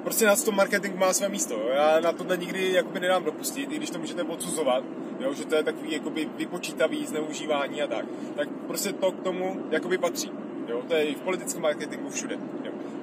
prostě 0.04 0.26
na 0.26 0.36
tom 0.36 0.56
marketing 0.56 0.96
má 0.96 1.14
své 1.14 1.30
místo. 1.30 1.54
Jo. 1.54 1.70
Já 1.74 2.00
na 2.00 2.12
tohle 2.12 2.38
nikdy 2.38 2.74
jakoby 2.74 3.00
nedám 3.00 3.24
dopustit, 3.24 3.72
i 3.72 3.76
když 3.76 3.90
to 3.90 4.00
můžete 4.00 4.24
odsuzovat, 4.24 4.84
jo, 5.20 5.34
že 5.34 5.46
to 5.46 5.56
je 5.56 5.64
takový 5.64 5.92
jakoby 5.92 6.30
vypočítavý 6.38 7.06
zneužívání 7.06 7.82
a 7.82 7.88
tak. 7.88 8.06
Tak 8.36 8.50
prostě 8.68 8.94
to 8.94 9.12
k 9.12 9.24
tomu 9.24 9.62
jakoby 9.72 9.98
patří. 9.98 10.32
Jo. 10.68 10.82
To 10.88 10.94
je 10.94 11.04
i 11.04 11.16
v 11.16 11.22
politickém 11.22 11.62
marketingu 11.62 12.10
všude. 12.10 12.38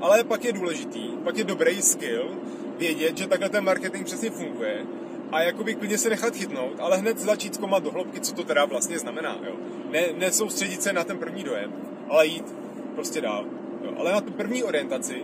Ale 0.01 0.25
pak 0.25 0.45
je 0.45 0.53
důležitý, 0.53 1.09
pak 1.25 1.37
je 1.37 1.45
dobrý 1.45 1.83
skill 1.83 2.31
vědět, 2.79 3.19
že 3.19 3.27
takhle 3.27 3.49
ten 3.49 3.65
marketing 3.65 4.05
přesně 4.05 4.31
funguje 4.31 4.87
a 5.33 5.43
jakoby 5.43 5.75
klidně 5.75 5.99
se 5.99 6.11
nechat 6.11 6.37
chytnout, 6.37 6.81
ale 6.81 6.97
hned 6.97 7.19
začít 7.19 7.55
zkoumat 7.55 7.83
do 7.83 7.91
hloubky, 7.91 8.21
co 8.21 8.35
to 8.35 8.45
teda 8.45 8.65
vlastně 8.65 8.99
znamená. 8.99 9.39
Jo. 9.43 9.57
Ne, 9.91 10.03
nesoustředit 10.19 10.83
se 10.83 10.93
na 10.93 11.05
ten 11.05 11.19
první 11.19 11.43
dojem, 11.43 11.73
ale 12.09 12.27
jít 12.27 12.55
prostě 12.95 13.21
dál. 13.21 13.45
Jo. 13.85 13.93
Ale 13.99 14.13
na 14.13 14.21
tu 14.21 14.33
první 14.33 14.65
orientaci, 14.65 15.23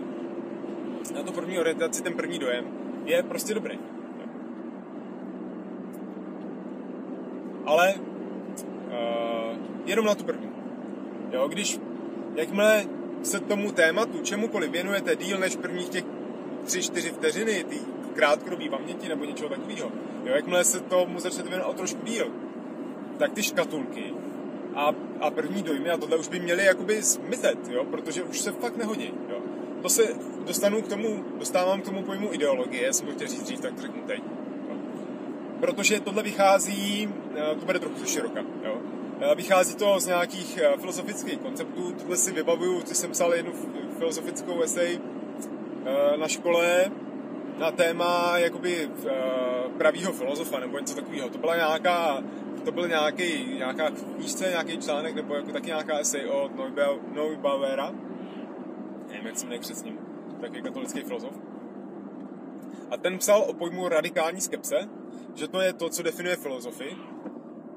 na 1.15 1.23
tu 1.23 1.31
první 1.33 1.59
orientaci, 1.59 2.03
ten 2.03 2.13
první 2.13 2.39
dojem 2.39 2.65
je 3.05 3.23
prostě 3.23 3.53
dobrý. 3.53 3.79
Jo. 4.19 4.25
Ale 7.65 7.93
uh, 7.93 9.57
jenom 9.85 10.05
na 10.05 10.15
tu 10.15 10.23
první. 10.23 10.49
Jo, 11.31 11.47
když 11.47 11.79
jakmile 12.35 12.85
se 13.23 13.39
tomu 13.39 13.71
tématu, 13.71 14.21
čemukoliv 14.21 14.71
věnujete 14.71 15.15
díl 15.15 15.39
než 15.39 15.55
prvních 15.55 15.89
těch 15.89 16.03
3-4 16.65 17.13
vteřiny, 17.13 17.63
ty 17.69 17.77
krátkodobý 18.15 18.69
paměti 18.69 19.09
nebo 19.09 19.25
něčeho 19.25 19.49
takového, 19.49 19.91
jo, 20.25 20.35
jakmile 20.35 20.63
se 20.63 20.79
tomu 20.79 21.19
začnete 21.19 21.49
věnovat 21.49 21.71
o 21.71 21.73
trošku 21.73 22.05
díl, 22.05 22.31
tak 23.17 23.33
ty 23.33 23.43
škatulky 23.43 24.13
a, 24.75 24.91
a 25.19 25.31
první 25.31 25.63
dojmy 25.63 25.89
a 25.89 25.97
tohle 25.97 26.17
už 26.17 26.27
by 26.27 26.39
měly 26.39 26.65
jakoby 26.65 27.01
zmizet, 27.01 27.67
jo, 27.69 27.85
protože 27.85 28.23
už 28.23 28.39
se 28.39 28.51
fakt 28.51 28.77
nehodí, 28.77 29.13
jo. 29.29 29.37
To 29.81 29.89
se 29.89 30.03
dostanu 30.45 30.81
k 30.81 30.87
tomu, 30.87 31.25
dostávám 31.39 31.81
k 31.81 31.85
tomu 31.85 32.03
pojmu 32.03 32.33
ideologie, 32.33 32.93
jsem 32.93 33.07
to 33.07 33.13
chtěl 33.13 33.27
říct 33.27 33.43
dřív, 33.43 33.59
tak 33.59 33.73
to 33.73 33.81
řeknu 33.81 34.01
teď. 34.01 34.19
Jo. 34.69 34.75
Protože 35.59 35.99
tohle 35.99 36.23
vychází, 36.23 37.09
eh, 37.35 37.55
to 37.55 37.65
bude 37.65 37.79
trochu 37.79 37.99
ze 37.99 38.07
široka, 38.07 38.45
jo. 38.63 38.72
Eh, 39.25 39.35
vychází 39.35 39.75
to 39.75 39.99
z 39.99 40.05
nějakých 40.05 40.57
eh, 40.57 40.77
filozofických 40.77 41.37
konceptů. 41.37 41.91
Tohle 41.91 42.17
si 42.17 42.31
vybavuju, 42.31 42.81
když 42.81 42.97
jsem 42.97 43.11
psal 43.11 43.33
jednu 43.33 43.53
filozofickou 43.97 44.61
esej 44.61 44.99
eh, 45.85 46.17
na 46.17 46.27
škole 46.27 46.91
na 47.57 47.71
téma 47.71 48.37
jakoby 48.37 48.85
uh, 48.85 49.71
pravýho 49.77 50.11
filozofa 50.11 50.59
nebo 50.59 50.79
něco 50.79 50.95
takového. 50.95 51.29
To 51.29 51.37
byla 51.37 51.55
nějaká, 51.55 52.23
to 52.65 52.71
byl 52.71 52.87
nějaký, 52.87 53.53
nějaká 53.57 53.91
knížce, 54.15 54.49
nějaký 54.49 54.77
článek 54.77 55.15
nebo 55.15 55.35
jako 55.35 55.51
taky 55.51 55.67
nějaká 55.67 55.97
esej 55.97 56.25
od 56.27 56.51
Neubauera. 57.13 57.91
Nevím, 59.07 59.25
jak 59.25 59.37
se 59.37 59.45
jmenuje 59.45 59.59
přesně. 59.59 59.93
Taky 60.41 60.61
katolický 60.61 61.01
filozof. 61.01 61.33
A 62.91 62.97
ten 62.97 63.17
psal 63.17 63.41
o 63.41 63.53
pojmu 63.53 63.87
radikální 63.87 64.41
skepse, 64.41 64.89
že 65.35 65.47
to 65.47 65.61
je 65.61 65.73
to, 65.73 65.89
co 65.89 66.03
definuje 66.03 66.35
filozofii. 66.35 66.97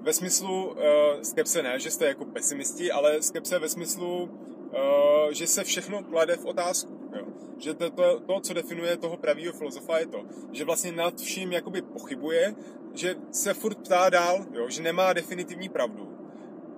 Ve 0.07 0.13
smyslu 0.13 0.67
uh, 0.67 0.77
skepse 1.23 1.63
ne, 1.63 1.81
že 1.81 1.91
jste 1.91 2.07
jako 2.07 2.25
pesimisti, 2.25 2.93
ale 2.93 3.23
skepse 3.23 3.59
ve 3.59 3.69
smyslu, 3.69 4.23
uh, 4.23 5.31
že 5.31 5.47
se 5.47 5.65
všechno 5.65 6.03
klade 6.03 6.37
v 6.37 6.45
otázku. 6.45 7.11
Jo. 7.17 7.27
Že 7.59 7.75
to, 7.75 7.91
to, 7.91 8.21
to, 8.21 8.41
co 8.41 8.55
definuje 8.55 8.97
toho 8.97 9.17
pravýho 9.17 9.53
filozofa, 9.53 9.99
je 9.99 10.07
to, 10.07 10.25
že 10.53 10.65
vlastně 10.65 10.93
nad 10.93 11.21
vším 11.21 11.53
jakoby 11.53 11.83
pochybuje, 11.83 12.55
že 12.95 13.15
se 13.31 13.55
furt 13.55 13.79
ptá 13.79 14.11
dál, 14.11 14.47
jo, 14.53 14.69
že 14.69 14.83
nemá 14.83 15.13
definitivní 15.13 15.69
pravdu. 15.69 16.09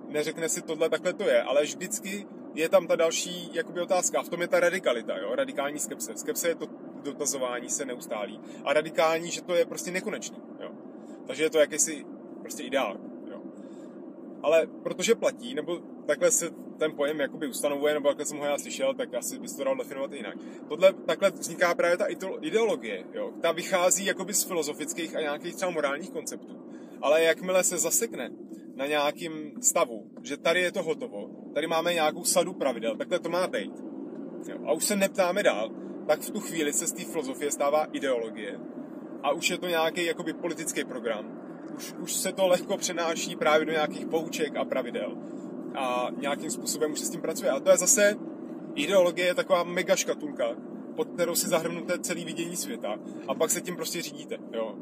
Neřekne 0.07 0.49
si 0.49 0.61
tohle, 0.61 0.89
takhle 0.89 1.13
to 1.13 1.23
je, 1.23 1.43
ale 1.43 1.63
vždycky 1.63 2.27
je 2.53 2.69
tam 2.69 2.87
ta 2.87 2.95
další 2.95 3.49
jakoby 3.53 3.81
otázka. 3.81 4.23
V 4.23 4.29
tom 4.29 4.41
je 4.41 4.47
ta 4.47 4.59
radikalita, 4.59 5.17
jo, 5.17 5.35
radikální 5.35 5.79
skepse. 5.79 6.11
Skepse 6.15 6.47
je 6.47 6.55
to 6.55 6.67
dotazování 7.03 7.69
se 7.69 7.85
neustálí. 7.85 8.41
A 8.63 8.73
radikální, 8.73 9.31
že 9.31 9.41
to 9.41 9.55
je 9.55 9.65
prostě 9.65 9.91
nekonečný. 9.91 10.37
Jo. 10.59 10.71
Takže 11.27 11.43
je 11.43 11.49
to 11.49 11.59
jakýsi 11.59 12.05
prostě 12.41 12.63
ideál. 12.63 13.08
Ale 14.43 14.67
protože 14.83 15.15
platí, 15.15 15.53
nebo 15.53 15.79
takhle 16.05 16.31
se 16.31 16.49
ten 16.77 16.95
pojem 16.95 17.19
jakoby 17.19 17.47
ustanovuje, 17.47 17.93
nebo 17.93 18.07
takhle 18.07 18.25
jsem 18.25 18.37
ho 18.37 18.45
já 18.45 18.57
slyšel, 18.57 18.93
tak 18.93 19.13
asi 19.13 19.39
bys 19.39 19.55
to 19.55 19.63
dal 19.63 19.77
definovat 19.77 20.13
jinak. 20.13 20.35
Tohle, 20.67 20.93
takhle 20.93 21.31
vzniká 21.31 21.75
právě 21.75 21.97
ta 21.97 22.05
ideologie. 22.41 23.03
Jo. 23.13 23.31
Ta 23.41 23.51
vychází 23.51 24.05
jakoby 24.05 24.33
z 24.33 24.43
filozofických 24.43 25.15
a 25.15 25.21
nějakých 25.21 25.55
třeba 25.55 25.71
morálních 25.71 26.09
konceptů. 26.09 26.59
Ale 27.01 27.23
jakmile 27.23 27.63
se 27.63 27.77
zasekne 27.77 28.29
na 28.75 28.85
nějakým 28.85 29.51
stavu, 29.61 30.11
že 30.23 30.37
tady 30.37 30.61
je 30.61 30.71
to 30.71 30.83
hotovo, 30.83 31.29
tady 31.53 31.67
máme 31.67 31.93
nějakou 31.93 32.23
sadu 32.23 32.53
pravidel, 32.53 32.97
takhle 32.97 33.19
to 33.19 33.29
má 33.29 33.47
být. 33.47 33.71
Jo. 34.49 34.57
A 34.65 34.71
už 34.71 34.85
se 34.85 34.95
neptáme 34.95 35.43
dál, 35.43 35.69
tak 36.07 36.19
v 36.19 36.31
tu 36.31 36.39
chvíli 36.39 36.73
se 36.73 36.87
z 36.87 36.93
té 36.93 37.05
filozofie 37.05 37.51
stává 37.51 37.83
ideologie 37.83 38.59
a 39.23 39.31
už 39.31 39.49
je 39.49 39.57
to 39.57 39.67
nějaký 39.67 40.05
jakoby 40.05 40.33
politický 40.33 40.83
program. 40.83 41.38
Už, 41.79 41.93
už 41.99 42.13
se 42.13 42.31
to 42.31 42.47
lehko 42.47 42.77
přenáší 42.77 43.35
právě 43.35 43.65
do 43.65 43.71
nějakých 43.71 44.05
pouček 44.05 44.55
a 44.55 44.65
pravidel 44.65 45.17
a 45.75 46.07
nějakým 46.17 46.49
způsobem 46.49 46.91
už 46.91 46.99
se 46.99 47.05
s 47.05 47.09
tím 47.09 47.21
pracuje. 47.21 47.51
A 47.51 47.59
to 47.59 47.71
je 47.71 47.77
zase 47.77 48.15
ideologie 48.75 49.27
je 49.27 49.35
taková 49.35 49.63
mega 49.63 49.95
škatulka, 49.95 50.55
pod 50.95 51.07
kterou 51.09 51.35
si 51.35 51.47
zahrnuté 51.47 51.99
celý 51.99 52.25
vidění 52.25 52.55
světa 52.55 52.99
a 53.27 53.35
pak 53.35 53.51
se 53.51 53.61
tím 53.61 53.75
prostě 53.75 54.01
řídíte. 54.01 54.37
Jo. 54.53 54.75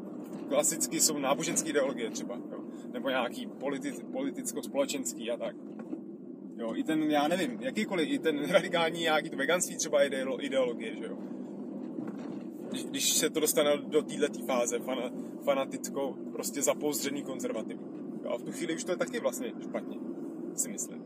Klasicky 0.48 1.00
jsou 1.00 1.18
náboženské 1.18 1.70
ideologie 1.70 2.10
třeba, 2.10 2.34
jo. 2.34 2.58
nebo 2.92 3.08
nějaký 3.08 3.46
politi- 3.46 4.04
politicko-společenský 4.12 5.30
a 5.30 5.36
tak. 5.36 5.56
Jo, 6.56 6.74
i 6.76 6.84
ten, 6.84 7.02
já 7.02 7.28
nevím, 7.28 7.58
jakýkoliv, 7.60 8.08
i 8.10 8.18
ten 8.18 8.50
radikální 8.50 9.00
nějaký 9.00 9.30
to 9.30 9.36
veganství 9.36 9.76
třeba 9.76 10.02
je 10.02 10.10
ideologie, 10.40 10.96
že 10.96 11.04
jo. 11.04 11.18
Když, 12.70 13.12
se 13.12 13.30
to 13.30 13.40
dostane 13.40 13.76
do 13.76 14.02
této 14.02 14.38
fáze 14.46 14.78
fana, 14.78 15.10
fanaticko, 15.44 16.14
prostě 16.32 16.62
zapouzdřený 16.62 17.22
konzervativní. 17.22 17.86
Jo, 18.24 18.30
a 18.30 18.36
v 18.36 18.42
tu 18.42 18.52
chvíli 18.52 18.74
už 18.74 18.84
to 18.84 18.92
je 18.92 18.96
taky 18.96 19.20
vlastně 19.20 19.52
špatně, 19.62 19.96
si 20.54 20.68
myslím. 20.68 21.04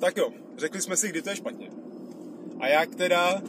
Tak 0.00 0.16
jo, 0.16 0.30
řekli 0.56 0.80
jsme 0.80 0.96
si, 0.96 1.08
kdy 1.08 1.22
to 1.22 1.30
je 1.30 1.36
špatně. 1.36 1.70
A 2.60 2.68
jak 2.68 2.94
teda, 2.94 3.42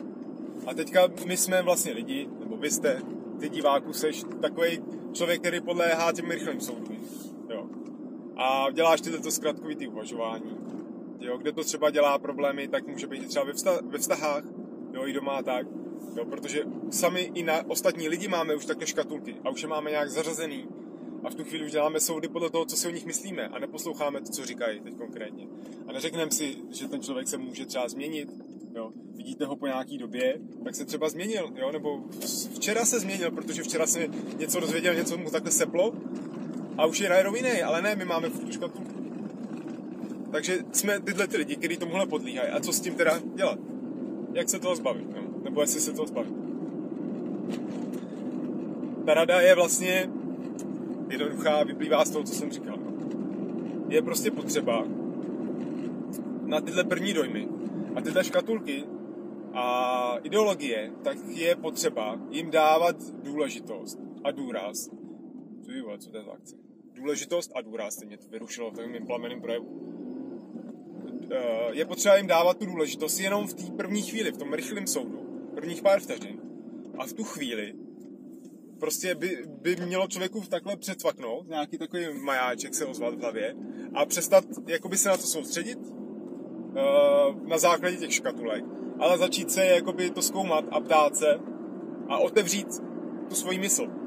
a 0.67 0.73
teďka 0.73 1.01
my 1.25 1.37
jsme 1.37 1.61
vlastně 1.61 1.91
lidi, 1.91 2.29
nebo 2.39 2.57
vy 2.57 2.71
jste, 2.71 3.01
ty 3.39 3.49
diváku, 3.49 3.93
seš 3.93 4.23
takový 4.41 4.83
člověk, 5.13 5.39
který 5.39 5.61
podléhá 5.61 6.11
těm 6.11 6.31
rychlým 6.31 6.61
soudům 6.61 6.91
a 8.41 8.71
děláš 8.71 9.01
tyto 9.01 9.31
zkratkovitý 9.31 9.87
uvažování. 9.87 10.57
Jo, 11.19 11.37
kde 11.37 11.51
to 11.51 11.63
třeba 11.63 11.89
dělá 11.89 12.19
problémy, 12.19 12.67
tak 12.67 12.87
může 12.87 13.07
být 13.07 13.27
třeba 13.27 13.45
ve, 13.45 13.53
vztah, 13.53 13.81
ve 13.81 13.97
vztahách, 13.97 14.43
jo, 14.93 15.07
i 15.07 15.13
doma 15.13 15.43
tak. 15.43 15.67
Jo, 16.17 16.25
protože 16.25 16.63
sami 16.89 17.31
i 17.33 17.43
na 17.43 17.69
ostatní 17.69 18.09
lidi 18.09 18.27
máme 18.27 18.55
už 18.55 18.65
také 18.65 18.87
škatulky 18.87 19.35
a 19.43 19.49
už 19.49 19.61
je 19.61 19.67
máme 19.67 19.89
nějak 19.89 20.09
zařazený. 20.09 20.67
A 21.23 21.29
v 21.29 21.35
tu 21.35 21.43
chvíli 21.43 21.65
už 21.65 21.71
děláme 21.71 21.99
soudy 21.99 22.27
podle 22.27 22.49
toho, 22.49 22.65
co 22.65 22.75
si 22.75 22.87
o 22.87 22.91
nich 22.91 23.05
myslíme 23.05 23.47
a 23.47 23.59
neposloucháme 23.59 24.21
to, 24.21 24.31
co 24.31 24.45
říkají 24.45 24.79
teď 24.79 24.95
konkrétně. 24.95 25.47
A 25.87 25.91
neřekneme 25.91 26.31
si, 26.31 26.55
že 26.71 26.87
ten 26.87 27.01
člověk 27.01 27.27
se 27.27 27.37
může 27.37 27.65
třeba 27.65 27.89
změnit, 27.89 28.29
jo. 28.75 28.91
Vidíte 29.15 29.45
ho 29.45 29.55
po 29.55 29.67
nějaký 29.67 29.97
době, 29.97 30.39
tak 30.63 30.75
se 30.75 30.85
třeba 30.85 31.09
změnil, 31.09 31.51
jo, 31.55 31.71
nebo 31.71 32.03
včera 32.55 32.85
se 32.85 32.99
změnil, 32.99 33.31
protože 33.31 33.63
včera 33.63 33.87
se 33.87 34.07
něco 34.37 34.59
dozvěděl, 34.59 34.95
něco 34.95 35.17
mu 35.17 35.29
takhle 35.29 35.51
seplo 35.51 35.93
a 36.77 36.85
už 36.85 36.99
je 36.99 37.09
najednou 37.09 37.35
jiný, 37.35 37.61
ale 37.61 37.81
ne, 37.81 37.95
my 37.95 38.05
máme 38.05 38.29
tu 38.29 38.51
škatulku. 38.51 38.91
Takže 40.31 40.59
jsme 40.71 40.99
tyhle 40.99 41.27
ty 41.27 41.37
lidi, 41.37 41.55
kteří 41.55 41.77
tomuhle 41.77 42.05
podlíhají. 42.05 42.49
A 42.49 42.59
co 42.59 42.73
s 42.73 42.79
tím 42.79 42.95
teda 42.95 43.19
dělat? 43.35 43.59
Jak 44.33 44.49
se 44.49 44.59
toho 44.59 44.75
zbavit? 44.75 45.15
No? 45.15 45.21
Nebo 45.43 45.61
jestli 45.61 45.79
se 45.79 45.93
toho 45.93 46.07
zbavit? 46.07 46.33
Ta 49.05 49.13
rada 49.13 49.41
je 49.41 49.55
vlastně 49.55 50.09
jednoduchá, 51.09 51.63
vyplývá 51.63 52.05
z 52.05 52.09
toho, 52.09 52.23
co 52.23 52.33
jsem 52.33 52.51
říkal. 52.51 52.77
No. 52.77 52.91
Je 53.89 54.01
prostě 54.01 54.31
potřeba 54.31 54.85
na 56.45 56.61
tyhle 56.61 56.83
první 56.83 57.13
dojmy 57.13 57.47
a 57.95 58.01
tyhle 58.01 58.23
škatulky 58.23 58.83
a 59.53 60.17
ideologie, 60.23 60.91
tak 61.03 61.17
je 61.27 61.55
potřeba 61.55 62.19
jim 62.29 62.51
dávat 62.51 62.95
důležitost 63.23 63.99
a 64.23 64.31
důraz. 64.31 64.89
Co, 65.61 65.97
co 65.97 66.09
to 66.09 66.17
je 66.17 66.23
za 66.23 66.31
akce? 66.31 66.55
důležitost 67.01 67.51
a 67.55 67.61
důraz, 67.61 68.03
mě 68.03 68.17
to 68.17 68.27
vyrušilo 68.27 68.71
v 68.71 68.75
takovém 68.75 69.05
plameném 69.05 69.41
projevu. 69.41 69.90
Eh, 71.31 71.69
je 71.71 71.85
potřeba 71.85 72.15
jim 72.15 72.27
dávat 72.27 72.57
tu 72.57 72.65
důležitost 72.65 73.19
jenom 73.19 73.47
v 73.47 73.53
té 73.53 73.63
první 73.77 74.01
chvíli, 74.01 74.31
v 74.31 74.37
tom 74.37 74.53
rychlém 74.53 74.87
soudu, 74.87 75.19
prvních 75.55 75.81
pár 75.81 75.99
vteřin. 75.99 76.39
A 76.97 77.05
v 77.05 77.13
tu 77.13 77.23
chvíli 77.23 77.73
prostě 78.79 79.15
by, 79.15 79.37
by 79.61 79.75
mělo 79.75 80.07
člověku 80.07 80.41
takhle 80.49 80.77
přecvaknout, 80.77 81.47
nějaký 81.47 81.77
takový 81.77 82.05
majáček 82.21 82.75
se 82.75 82.85
ozvat 82.85 83.13
v 83.13 83.19
hlavě 83.19 83.55
a 83.93 84.05
přestat 84.05 84.45
jakoby 84.67 84.97
se 84.97 85.09
na 85.09 85.17
to 85.17 85.23
soustředit 85.23 85.79
eh, 85.79 86.81
na 87.47 87.57
základě 87.57 87.97
těch 87.97 88.13
škatulek, 88.13 88.63
ale 88.99 89.17
začít 89.17 89.51
se 89.51 89.65
jakoby 89.65 90.09
to 90.09 90.21
zkoumat 90.21 90.65
a 90.71 90.79
ptát 90.79 91.15
se 91.15 91.39
a 92.09 92.17
otevřít 92.17 92.67
tu 93.29 93.35
svoji 93.35 93.59
mysl 93.59 94.01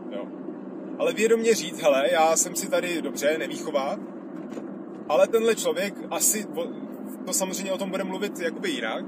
ale 0.99 1.13
vědomě 1.13 1.55
říct, 1.55 1.83
hele, 1.83 2.05
já 2.13 2.37
jsem 2.37 2.57
si 2.57 2.71
tady 2.71 3.03
dobře, 3.03 3.39
nevýchová, 3.39 3.99
ale 5.09 5.29
tenhle 5.29 5.55
člověk 5.55 5.95
asi, 6.11 6.47
to 7.27 7.33
samozřejmě 7.33 7.73
o 7.73 7.79
tom 7.79 7.91
bude 7.91 8.05
mluvit 8.05 8.41
jakoby 8.41 8.71
jinak, 8.71 9.05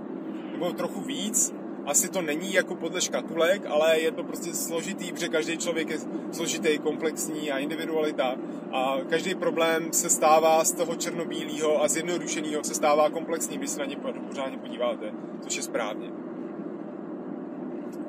nebo 0.52 0.72
trochu 0.72 1.00
víc, 1.00 1.54
asi 1.86 2.08
to 2.08 2.22
není 2.22 2.52
jako 2.52 2.74
podle 2.74 3.00
škatulek, 3.00 3.66
ale 3.66 4.00
je 4.00 4.12
to 4.12 4.24
prostě 4.24 4.54
složitý, 4.54 5.12
protože 5.12 5.28
každý 5.28 5.56
člověk 5.56 5.90
je 5.90 5.98
složitý, 6.32 6.78
komplexní 6.78 7.52
a 7.52 7.58
individualita 7.58 8.34
a 8.72 8.96
každý 9.10 9.34
problém 9.34 9.92
se 9.92 10.10
stává 10.10 10.64
z 10.64 10.72
toho 10.72 10.94
černobílého 10.96 11.82
a 11.82 11.88
zjednodušeného 11.88 12.64
se 12.64 12.74
stává 12.74 13.10
komplexní, 13.10 13.58
když 13.58 13.70
se 13.70 13.80
na 13.80 13.84
ně 13.84 13.96
pořádně 14.28 14.58
podíváte, 14.58 15.12
což 15.40 15.56
je 15.56 15.62
správně. 15.62 16.10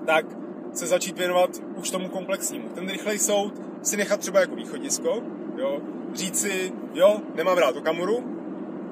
Tak 0.05 0.25
se 0.73 0.87
začít 0.87 1.17
věnovat 1.17 1.49
už 1.75 1.89
tomu 1.89 2.09
komplexnímu. 2.09 2.69
Ten 2.69 2.89
rychlej 2.89 3.19
soud 3.19 3.53
si 3.81 3.97
nechat 3.97 4.19
třeba 4.19 4.39
jako 4.39 4.55
východisko, 4.55 5.21
jo, 5.57 5.81
říct 6.13 6.41
si, 6.41 6.73
jo, 6.93 7.21
nemám 7.35 7.57
rád 7.57 7.75
Okamuru, 7.75 8.23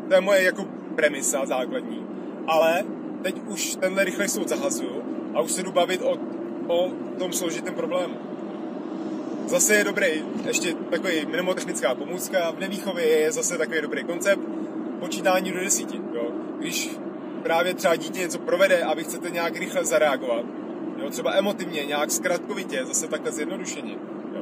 to 0.08 0.16
je 0.16 0.22
moje 0.22 0.44
jako 0.44 0.66
premisa 0.96 1.46
základní, 1.46 2.06
ale 2.48 2.84
teď 3.22 3.36
už 3.48 3.76
tenhle 3.76 4.04
rychlej 4.04 4.28
soud 4.28 4.50
zahazuju 4.50 5.04
a 5.34 5.42
už 5.42 5.52
se 5.52 5.64
jdu 5.64 5.72
bavit 5.72 6.02
o, 6.02 6.18
o 6.68 6.90
tom 7.20 7.34
složitém 7.34 7.74
problému. 7.74 8.16
Zase 9.48 9.76
je 9.76 9.84
dobrý, 9.84 10.08
ještě 10.48 10.74
takový 10.74 11.26
mnemotechnická 11.26 11.96
pomůcka, 11.96 12.52
v 12.52 12.60
nevýchově 12.60 13.06
je 13.06 13.32
zase 13.32 13.58
takový 13.58 13.82
dobrý 13.82 14.04
koncept, 14.04 14.42
počítání 15.00 15.52
do 15.52 15.60
desíti, 15.60 16.02
jo. 16.14 16.32
Když 16.60 16.98
právě 17.44 17.74
třeba 17.74 17.96
dítě 17.96 18.20
něco 18.20 18.40
provede 18.40 18.84
a 18.84 18.94
vy 18.94 19.04
chcete 19.04 19.30
nějak 19.30 19.56
rychle 19.58 19.86
zareagovat, 19.86 20.46
jo, 20.98 21.10
třeba 21.10 21.34
emotivně, 21.34 21.86
nějak 21.86 22.12
zkratkovitě, 22.12 22.86
zase 22.86 23.08
takhle 23.08 23.32
zjednodušeně, 23.32 23.94
jo, 24.36 24.42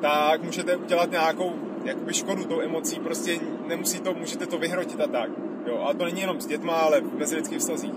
tak 0.00 0.42
můžete 0.42 0.76
udělat 0.76 1.10
nějakou 1.10 1.52
jakoby 1.84 2.14
škodu 2.14 2.44
tou 2.44 2.60
emocí, 2.60 3.00
prostě 3.00 3.40
nemusí 3.66 4.00
to, 4.00 4.14
můžete 4.14 4.46
to 4.46 4.58
vyhrotit 4.58 5.00
a 5.00 5.06
tak. 5.06 5.30
Jo, 5.66 5.78
a 5.78 5.94
to 5.94 6.04
není 6.04 6.20
jenom 6.20 6.40
s 6.40 6.46
dětma, 6.46 6.72
ale 6.72 7.00
v 7.00 7.18
mezilidských 7.18 7.58
vztazích. 7.58 7.92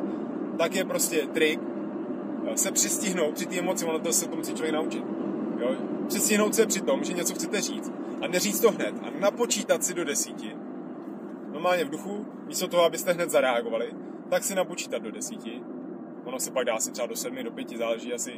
Tak 0.58 0.76
je 0.76 0.86
prostě 0.86 1.28
trik 1.34 1.60
se 2.56 2.72
přistihnout 2.72 3.34
při 3.34 3.46
té 3.46 3.60
emoci, 3.60 3.86
ono 3.86 4.00
to 4.00 4.14
se 4.14 4.30
to 4.30 4.36
musí 4.36 4.54
člověk 4.54 4.76
naučit. 4.76 5.04
Jo? 5.60 5.76
Přistihnout 6.08 6.56
se 6.56 6.66
při 6.66 6.82
tom, 6.82 7.04
že 7.04 7.14
něco 7.14 7.34
chcete 7.34 7.62
říct 7.62 7.92
a 8.22 8.28
neříct 8.28 8.62
to 8.62 8.72
hned 8.72 8.96
a 9.04 9.20
napočítat 9.20 9.84
si 9.84 9.94
do 9.94 10.06
desíti. 10.06 10.56
Normálně 11.52 11.86
v 11.86 11.90
duchu, 11.90 12.26
místo 12.48 12.68
toho, 12.68 12.84
abyste 12.84 13.14
hned 13.14 13.30
zareagovali, 13.30 13.92
tak 14.30 14.44
si 14.44 14.56
napočítat 14.56 15.02
do 15.02 15.12
desíti 15.12 15.62
Ono 16.28 16.40
se 16.40 16.52
pak 16.52 16.66
dá 16.66 16.80
si 16.80 16.92
třeba 16.92 17.08
do 17.08 17.16
7, 17.16 17.44
do 17.44 17.52
5, 17.52 17.78
záleží 17.78 18.14
asi, 18.14 18.34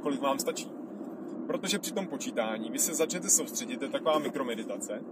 kolik 0.00 0.20
vám 0.20 0.38
stačí. 0.38 0.70
Protože 1.46 1.78
při 1.78 1.92
tom 1.92 2.06
počítání 2.06 2.70
vy 2.70 2.78
se 2.78 2.94
začnete 2.94 3.30
soustředit, 3.30 3.76
to 3.76 3.84
je 3.84 3.90
taková 3.90 4.18
mikromeditace, 4.18 5.02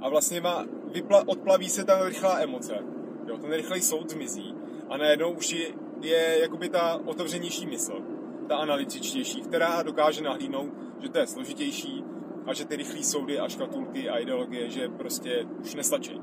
a 0.00 0.08
vlastně 0.08 0.40
má, 0.40 0.64
vypla, 0.92 1.22
odplaví 1.26 1.68
se 1.68 1.84
ta 1.84 2.08
rychlá 2.08 2.40
emoce, 2.40 2.78
jo, 3.26 3.38
ten 3.38 3.52
rychlej 3.52 3.80
soud 3.80 4.10
zmizí 4.10 4.54
a 4.88 4.96
najednou 4.96 5.32
už 5.32 5.52
je, 5.52 5.68
je 6.00 6.38
jakoby 6.42 6.68
ta 6.68 7.00
otevřenější 7.04 7.66
mysl, 7.66 8.02
ta 8.48 8.56
analytičtější, 8.56 9.40
která 9.40 9.82
dokáže 9.82 10.22
nahlídnout, 10.22 10.72
že 10.98 11.08
to 11.08 11.18
je 11.18 11.26
složitější 11.26 12.04
a 12.46 12.54
že 12.54 12.64
ty 12.64 12.76
rychlé 12.76 13.02
soudy 13.02 13.38
a 13.38 13.48
škatulky 13.48 14.08
a 14.08 14.18
ideologie, 14.18 14.70
že 14.70 14.88
prostě 14.88 15.46
už 15.60 15.74
nestačí. 15.74 16.20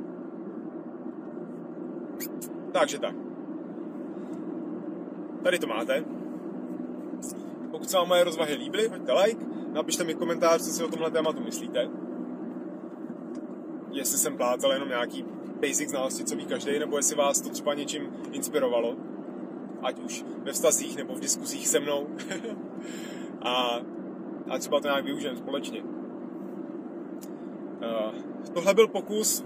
Takže 2.71 2.99
tak. 2.99 3.15
Tady 5.43 5.59
to 5.59 5.67
máte. 5.67 6.22
Pokud 7.83 7.91
se 7.91 7.97
vám 7.97 8.07
moje 8.07 8.23
rozvahy 8.23 8.55
líbily, 8.55 8.87
hoďte 8.87 9.13
like, 9.13 9.45
napište 9.71 10.03
mi 10.03 10.13
komentář, 10.13 10.61
co 10.61 10.71
si 10.71 10.83
o 10.83 10.87
tomhle 10.87 11.11
tématu 11.11 11.43
myslíte. 11.43 11.89
Jestli 13.91 14.17
jsem 14.17 14.37
plácal 14.37 14.71
jenom 14.71 14.89
nějaký 14.89 15.25
basic 15.61 15.89
znalosti, 15.89 16.23
co 16.23 16.35
ví 16.35 16.45
každý, 16.45 16.79
nebo 16.79 16.97
jestli 16.97 17.15
vás 17.15 17.41
to 17.41 17.49
třeba 17.49 17.73
něčím 17.73 18.13
inspirovalo. 18.31 18.95
Ať 19.81 19.99
už 19.99 20.25
ve 20.43 20.51
vztazích 20.51 20.97
nebo 20.97 21.15
v 21.15 21.19
diskuzích 21.19 21.67
se 21.67 21.79
mnou. 21.79 22.07
a, 23.41 23.79
a 24.49 24.57
třeba 24.57 24.79
to 24.79 24.87
nějak 24.87 25.05
využijeme 25.05 25.37
společně. 25.37 25.81
Uh, 25.81 25.89
tohle 28.53 28.73
byl 28.73 28.87
pokus 28.87 29.45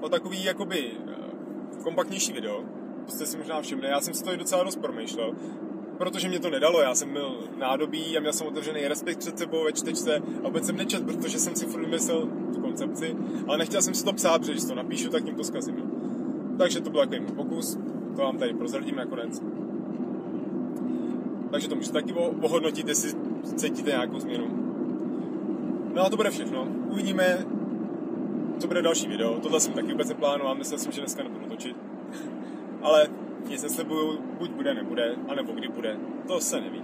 o 0.00 0.08
takový 0.08 0.44
jakoby 0.44 0.92
uh, 0.92 1.82
kompaktnější 1.82 2.32
video. 2.32 2.64
To 3.06 3.12
jste 3.12 3.26
si 3.26 3.36
možná 3.36 3.60
všimli. 3.60 3.88
Já 3.88 4.00
jsem 4.00 4.14
si 4.14 4.24
to 4.24 4.32
i 4.32 4.36
docela 4.36 4.64
dost 4.64 4.76
promýšlel 4.76 5.34
protože 6.02 6.28
mě 6.28 6.40
to 6.40 6.50
nedalo. 6.50 6.80
Já 6.80 6.94
jsem 6.94 7.12
byl 7.12 7.34
nádobí 7.58 8.16
a 8.16 8.20
měl 8.20 8.32
jsem 8.32 8.46
otevřený 8.46 8.88
respekt 8.88 9.18
před 9.18 9.38
sebou 9.38 9.64
ve 9.64 9.72
čtečce 9.72 10.22
a 10.44 10.46
vůbec 10.46 10.66
jsem 10.66 10.76
nečet, 10.76 11.06
protože 11.06 11.38
jsem 11.38 11.56
si 11.56 11.66
furt 11.66 11.86
myslel 11.86 12.28
tu 12.54 12.60
koncepci, 12.60 13.16
ale 13.48 13.58
nechtěl 13.58 13.82
jsem 13.82 13.94
si 13.94 14.04
to 14.04 14.12
psát, 14.12 14.38
protože 14.38 14.52
když 14.52 14.64
to 14.64 14.74
napíšu, 14.74 15.10
tak 15.10 15.24
tím 15.24 15.34
to 15.34 15.44
zkazím. 15.44 15.76
Takže 16.58 16.80
to 16.80 16.90
byl 16.90 17.00
takový 17.00 17.20
pokus, 17.36 17.78
to 18.16 18.22
vám 18.22 18.38
tady 18.38 18.54
prozradím 18.54 18.96
nakonec. 18.96 19.42
Takže 21.50 21.68
to 21.68 21.74
můžete 21.74 21.92
taky 21.92 22.12
ohodnotit, 22.42 22.88
jestli 22.88 23.10
cítíte 23.56 23.90
nějakou 23.90 24.20
změnu. 24.20 24.46
No 25.94 26.02
a 26.02 26.10
to 26.10 26.16
bude 26.16 26.30
všechno. 26.30 26.68
Uvidíme, 26.90 27.46
co 28.58 28.66
bude 28.66 28.82
další 28.82 29.08
video. 29.08 29.40
Tohle 29.40 29.60
jsem 29.60 29.72
taky 29.72 29.92
vůbec 29.92 30.08
neplánoval, 30.08 30.54
myslel 30.54 30.78
jsem, 30.78 30.92
že 30.92 31.00
dneska 31.00 31.22
nebudu 31.22 31.46
točit. 31.46 31.76
Ale 32.82 33.08
nic 33.48 33.62
neslibuju, 33.62 34.18
buď 34.38 34.50
bude, 34.50 34.74
nebude, 34.74 35.16
anebo 35.28 35.52
kdy 35.52 35.68
bude, 35.68 35.96
to 36.26 36.40
se 36.40 36.60
neví. 36.60 36.82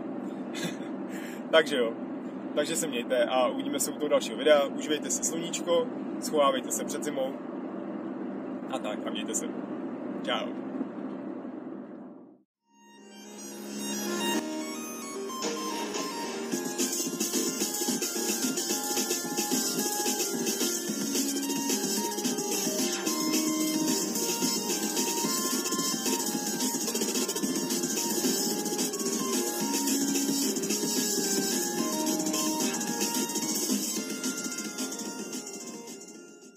Takže 1.51 1.77
jo, 1.77 1.93
takže 2.55 2.77
se 2.77 2.87
mějte 2.87 3.25
a 3.25 3.49
uvidíme 3.49 3.81
se 3.81 3.91
u 3.91 3.95
toho 3.95 4.09
dalšího 4.09 4.39
videa, 4.39 4.65
užívejte 4.65 5.11
si 5.11 5.25
sluníčko, 5.25 5.87
schovávejte 6.21 6.73
se 6.73 6.85
před 6.85 7.05
zimou 7.05 7.33
a 8.71 8.79
tak 8.79 9.07
a 9.07 9.11
mějte 9.11 9.35
se. 9.35 9.47
Čau. 10.27 10.68